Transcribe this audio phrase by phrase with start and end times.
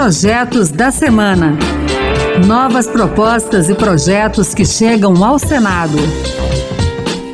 [0.00, 1.58] Projetos da Semana.
[2.46, 5.98] Novas propostas e projetos que chegam ao Senado.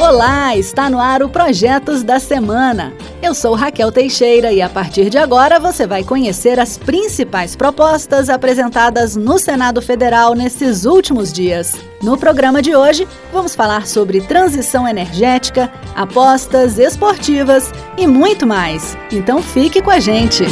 [0.01, 2.93] Olá, está no ar o Projetos da Semana.
[3.23, 8.29] Eu sou Raquel Teixeira e a partir de agora você vai conhecer as principais propostas
[8.29, 11.73] apresentadas no Senado Federal nesses últimos dias.
[12.03, 18.99] No programa de hoje, vamos falar sobre transição energética, apostas esportivas e muito mais.
[19.13, 20.43] Então fique com a gente.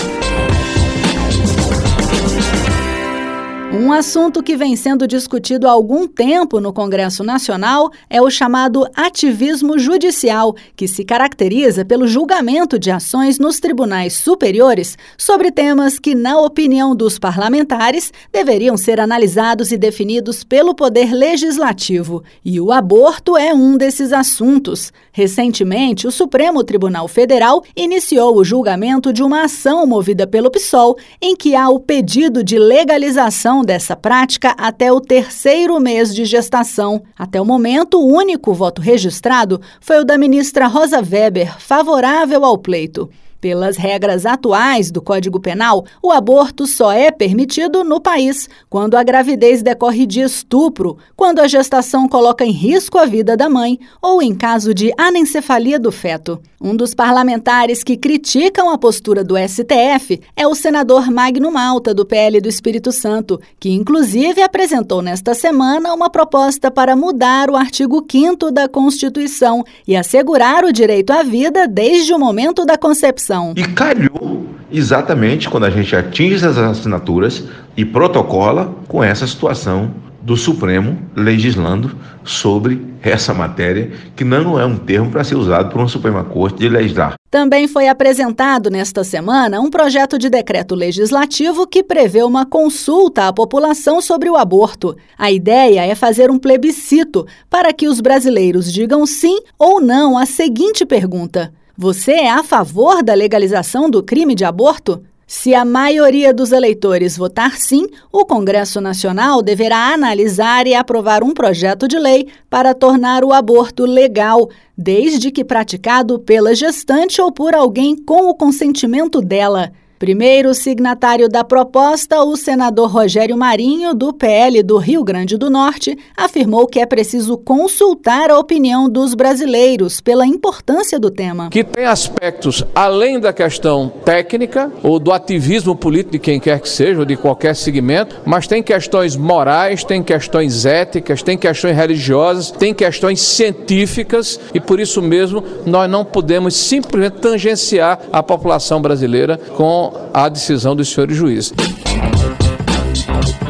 [3.76, 8.86] Um assunto que vem sendo discutido há algum tempo no Congresso Nacional é o chamado
[8.94, 16.14] ativismo judicial, que se caracteriza pelo julgamento de ações nos tribunais superiores sobre temas que,
[16.14, 22.22] na opinião dos parlamentares, deveriam ser analisados e definidos pelo Poder Legislativo.
[22.44, 24.92] E o aborto é um desses assuntos.
[25.10, 31.34] Recentemente, o Supremo Tribunal Federal iniciou o julgamento de uma ação movida pelo PSOL, em
[31.34, 37.02] que há o pedido de legalização dessa prática até o terceiro mês de gestação.
[37.18, 42.58] Até o momento, o único voto registrado foi o da ministra Rosa Weber, favorável ao
[42.58, 43.10] pleito.
[43.44, 49.02] Pelas regras atuais do Código Penal, o aborto só é permitido no país quando a
[49.02, 54.22] gravidez decorre de estupro, quando a gestação coloca em risco a vida da mãe ou
[54.22, 56.40] em caso de anencefalia do feto.
[56.58, 62.06] Um dos parlamentares que criticam a postura do STF é o senador Magno Malta, do
[62.06, 68.02] PL do Espírito Santo, que inclusive apresentou nesta semana uma proposta para mudar o artigo
[68.10, 73.64] 5 da Constituição e assegurar o direito à vida desde o momento da concepção e
[73.64, 77.44] calhou exatamente quando a gente atinge essas assinaturas
[77.76, 79.90] e protocola com essa situação
[80.24, 85.78] do Supremo legislando sobre essa matéria, que não é um termo para ser usado por
[85.78, 87.14] uma Suprema Corte de legislar.
[87.30, 93.32] Também foi apresentado nesta semana um projeto de decreto legislativo que prevê uma consulta à
[93.32, 94.96] população sobre o aborto.
[95.18, 100.24] A ideia é fazer um plebiscito para que os brasileiros digam sim ou não à
[100.24, 105.02] seguinte pergunta: você é a favor da legalização do crime de aborto?
[105.26, 111.34] Se a maioria dos eleitores votar sim, o Congresso Nacional deverá analisar e aprovar um
[111.34, 114.48] projeto de lei para tornar o aborto legal,
[114.78, 119.72] desde que praticado pela gestante ou por alguém com o consentimento dela.
[120.04, 125.96] Primeiro signatário da proposta, o senador Rogério Marinho, do PL do Rio Grande do Norte,
[126.14, 131.48] afirmou que é preciso consultar a opinião dos brasileiros pela importância do tema.
[131.48, 136.68] Que tem aspectos além da questão técnica ou do ativismo político de quem quer que
[136.68, 142.50] seja, ou de qualquer segmento, mas tem questões morais, tem questões éticas, tem questões religiosas,
[142.50, 149.38] tem questões científicas e por isso mesmo nós não podemos simplesmente tangenciar a população brasileira
[149.56, 151.52] com a decisão dos senhores juízes.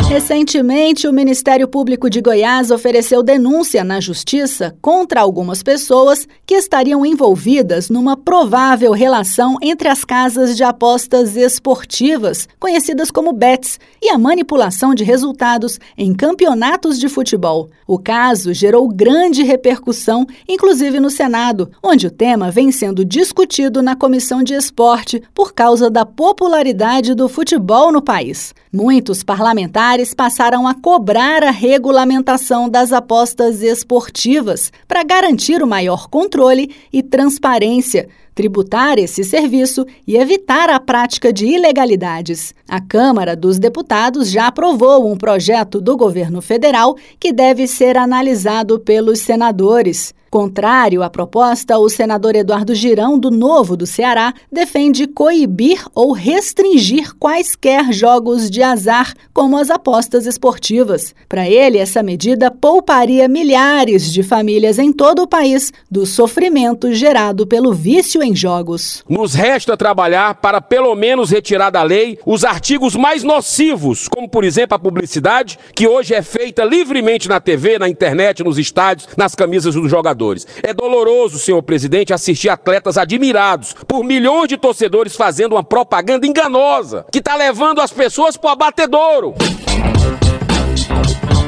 [0.06, 7.04] Recentemente, o Ministério Público de Goiás ofereceu denúncia na Justiça contra algumas pessoas que estariam
[7.04, 14.18] envolvidas numa provável relação entre as casas de apostas esportivas, conhecidas como bets, e a
[14.18, 17.70] manipulação de resultados em campeonatos de futebol.
[17.86, 23.96] O caso gerou grande repercussão, inclusive no Senado, onde o tema vem sendo discutido na
[23.96, 28.54] Comissão de Esporte por causa da popularidade do futebol no país.
[28.70, 36.74] Muitos parlamentares passaram a cobrar a regulamentação das apostas esportivas para garantir o maior controle
[36.92, 42.54] e transparência, tributar esse serviço e evitar a prática de ilegalidades.
[42.68, 48.78] A Câmara dos Deputados já aprovou um projeto do governo federal que deve ser analisado
[48.78, 50.12] pelos senadores.
[50.34, 57.14] Contrário à proposta, o senador Eduardo Girão, do Novo do Ceará, defende coibir ou restringir
[57.20, 61.14] quaisquer jogos de azar, como as apostas esportivas.
[61.28, 67.46] Para ele, essa medida pouparia milhares de famílias em todo o país do sofrimento gerado
[67.46, 69.04] pelo vício em jogos.
[69.08, 74.44] Nos resta trabalhar para, pelo menos, retirar da lei os artigos mais nocivos, como, por
[74.44, 79.34] exemplo, a publicidade, que hoje é feita livremente na TV, na internet, nos estádios, nas
[79.34, 80.46] camisas dos jogadores.
[80.62, 87.06] É doloroso, senhor presidente, assistir atletas admirados por milhões de torcedores fazendo uma propaganda enganosa
[87.12, 89.34] que está levando as pessoas para o abatedouro.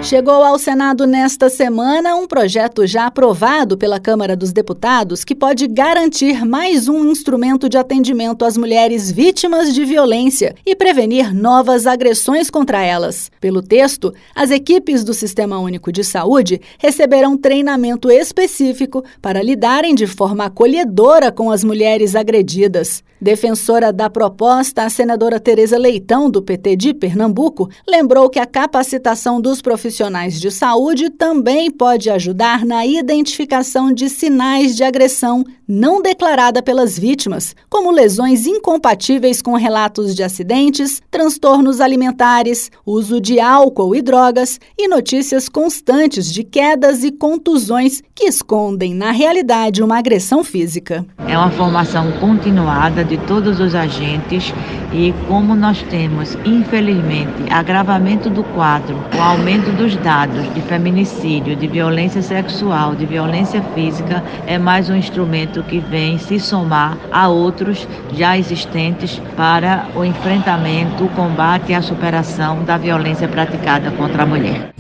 [0.07, 5.67] Chegou ao Senado nesta semana um projeto já aprovado pela Câmara dos Deputados que pode
[5.67, 12.49] garantir mais um instrumento de atendimento às mulheres vítimas de violência e prevenir novas agressões
[12.49, 13.33] contra elas.
[13.41, 20.07] Pelo texto, as equipes do Sistema Único de Saúde receberão treinamento específico para lidarem de
[20.07, 23.03] forma acolhedora com as mulheres agredidas.
[23.19, 29.41] Defensora da proposta, a senadora Tereza Leitão, do PT de Pernambuco, lembrou que a capacitação
[29.41, 29.96] dos profissionais
[30.39, 37.55] de saúde também pode ajudar na identificação de sinais de agressão não declarada pelas vítimas,
[37.69, 44.87] como lesões incompatíveis com relatos de acidentes, transtornos alimentares, uso de álcool e drogas e
[44.87, 51.05] notícias constantes de quedas e contusões que escondem, na realidade, uma agressão física.
[51.27, 54.55] É uma formação continuada de todos os agentes
[54.93, 61.69] e como nós temos, infelizmente, agravamento do quadro, o aumento dos dados de feminicídio, de
[61.69, 67.87] violência sexual, de violência física, é mais um instrumento que vem se somar a outros
[68.13, 74.27] já existentes para o enfrentamento, o combate e a superação da violência praticada contra a
[74.27, 74.73] mulher.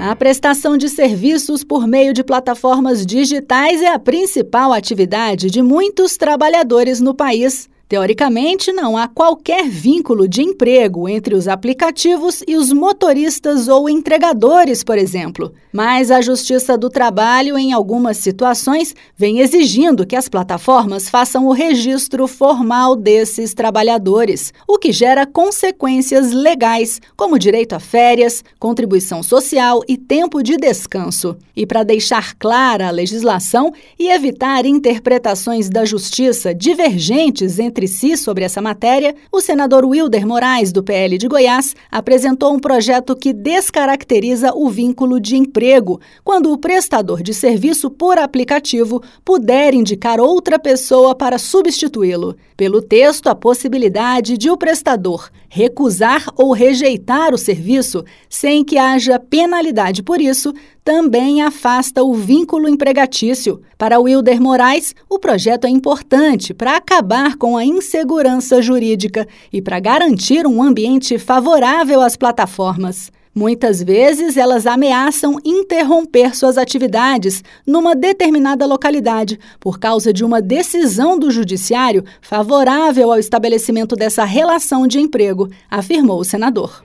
[0.00, 6.16] A prestação de serviços por meio de plataformas digitais é a principal atividade de muitos
[6.16, 7.68] trabalhadores no país.
[7.90, 14.84] Teoricamente, não há qualquer vínculo de emprego entre os aplicativos e os motoristas ou entregadores,
[14.84, 15.52] por exemplo.
[15.72, 21.52] Mas a Justiça do Trabalho, em algumas situações, vem exigindo que as plataformas façam o
[21.52, 29.82] registro formal desses trabalhadores, o que gera consequências legais, como direito a férias, contribuição social
[29.88, 31.36] e tempo de descanso.
[31.56, 38.14] E para deixar clara a legislação e evitar interpretações da Justiça divergentes entre entre si
[38.14, 43.32] sobre essa matéria, o senador Wilder Moraes, do PL de Goiás, apresentou um projeto que
[43.32, 50.58] descaracteriza o vínculo de emprego, quando o prestador de serviço por aplicativo puder indicar outra
[50.58, 52.36] pessoa para substituí-lo.
[52.54, 59.18] Pelo texto, a possibilidade de o prestador recusar ou rejeitar o serviço sem que haja
[59.18, 60.54] penalidade por isso
[60.84, 63.60] também afasta o vínculo empregatício.
[63.76, 69.78] Para Wilder Moraes, o projeto é importante para acabar com a insegurança jurídica e para
[69.80, 73.10] garantir um ambiente favorável às plataformas.
[73.34, 81.16] Muitas vezes, elas ameaçam interromper suas atividades numa determinada localidade por causa de uma decisão
[81.16, 86.82] do judiciário favorável ao estabelecimento dessa relação de emprego, afirmou o senador.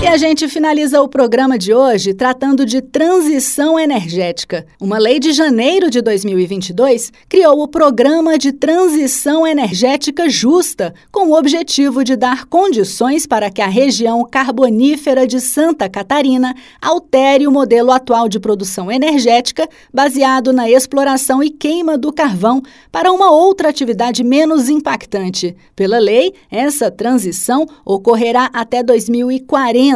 [0.00, 4.64] E a gente finaliza o programa de hoje tratando de transição energética.
[4.80, 11.36] Uma lei de janeiro de 2022 criou o Programa de Transição Energética Justa, com o
[11.36, 17.90] objetivo de dar condições para que a região carbonífera de Santa Catarina altere o modelo
[17.90, 22.62] atual de produção energética baseado na exploração e queima do carvão
[22.92, 25.56] para uma outra atividade menos impactante.
[25.74, 29.87] Pela lei, essa transição ocorrerá até 2040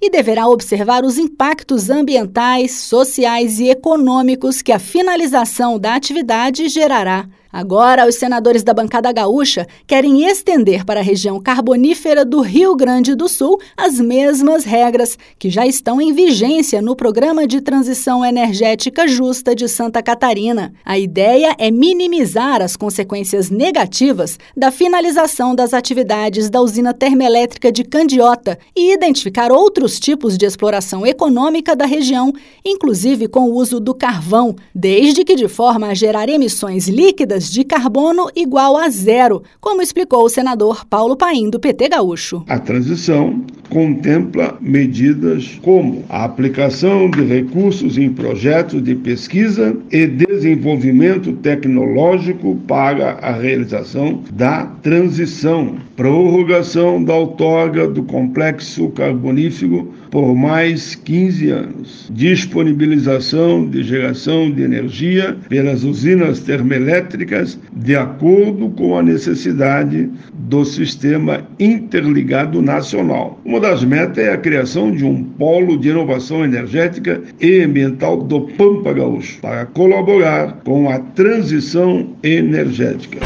[0.00, 7.28] e deverá observar os impactos ambientais, sociais e econômicos que a finalização da atividade gerará.
[7.56, 13.14] Agora, os senadores da bancada gaúcha querem estender para a região carbonífera do Rio Grande
[13.14, 19.08] do Sul as mesmas regras que já estão em vigência no Programa de Transição Energética
[19.08, 20.74] Justa de Santa Catarina.
[20.84, 27.84] A ideia é minimizar as consequências negativas da finalização das atividades da usina termoelétrica de
[27.84, 33.94] Candiota e identificar outros tipos de exploração econômica da região, inclusive com o uso do
[33.94, 39.82] carvão, desde que de forma a gerar emissões líquidas de carbono igual a zero, como
[39.82, 42.44] explicou o senador Paulo Paim, do PT Gaúcho.
[42.48, 43.44] A transição
[43.76, 53.18] contempla medidas como a aplicação de recursos em projetos de pesquisa e desenvolvimento tecnológico para
[53.20, 63.68] a realização da transição, prorrogação da outorga do complexo carbonífero por mais 15 anos, disponibilização
[63.68, 72.62] de geração de energia pelas usinas termoelétricas de acordo com a necessidade do sistema interligado
[72.62, 73.38] nacional.
[73.44, 78.42] Uma das metas é a criação de um polo de inovação energética e ambiental do
[78.42, 83.18] Pampa Gaúcho para colaborar com a transição energética.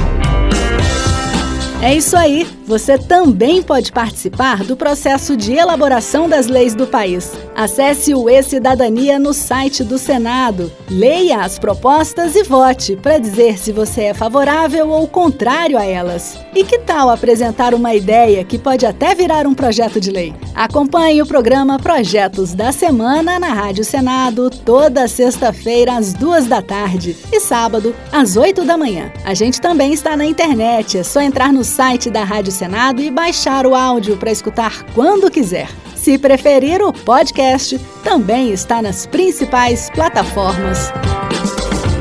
[1.82, 2.46] É isso aí!
[2.66, 7.32] Você também pode participar do processo de elaboração das leis do país.
[7.56, 10.70] Acesse o E-Cidadania no site do Senado.
[10.88, 16.38] Leia as propostas e vote para dizer se você é favorável ou contrário a elas.
[16.54, 20.32] E que tal apresentar uma ideia que pode até virar um projeto de lei?
[20.54, 27.16] Acompanhe o programa Projetos da Semana na Rádio Senado toda sexta-feira às duas da tarde
[27.32, 29.10] e sábado às oito da manhã.
[29.25, 33.10] A gente também está na internet, é só entrar no site da Rádio Senado e
[33.10, 35.68] baixar o áudio para escutar quando quiser.
[35.94, 40.92] Se preferir, o podcast também está nas principais plataformas.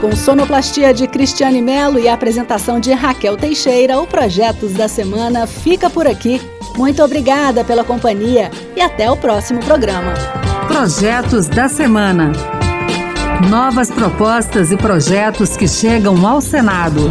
[0.01, 5.89] Com sonoplastia de Cristiane Melo e apresentação de Raquel Teixeira, o Projetos da Semana fica
[5.89, 6.41] por aqui.
[6.75, 10.13] Muito obrigada pela companhia e até o próximo programa.
[10.67, 12.31] Projetos da Semana.
[13.49, 17.09] Novas propostas e projetos que chegam ao Senado.